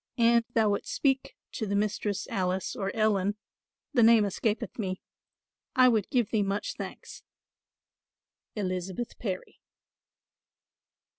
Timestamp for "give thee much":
6.09-6.73